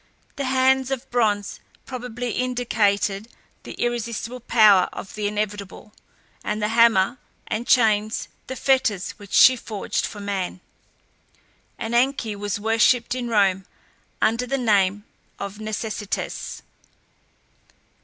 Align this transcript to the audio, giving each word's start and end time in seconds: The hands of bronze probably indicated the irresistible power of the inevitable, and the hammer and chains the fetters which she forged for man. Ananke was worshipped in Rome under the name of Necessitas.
The 0.35 0.45
hands 0.45 0.89
of 0.89 1.07
bronze 1.11 1.59
probably 1.85 2.31
indicated 2.31 3.27
the 3.61 3.73
irresistible 3.73 4.39
power 4.39 4.89
of 4.91 5.13
the 5.13 5.27
inevitable, 5.27 5.93
and 6.43 6.59
the 6.59 6.69
hammer 6.69 7.19
and 7.45 7.67
chains 7.67 8.27
the 8.47 8.55
fetters 8.55 9.11
which 9.19 9.31
she 9.31 9.55
forged 9.55 10.07
for 10.07 10.19
man. 10.19 10.59
Ananke 11.79 12.35
was 12.35 12.59
worshipped 12.59 13.13
in 13.13 13.27
Rome 13.27 13.65
under 14.19 14.47
the 14.47 14.57
name 14.57 15.03
of 15.37 15.59
Necessitas. 15.59 16.63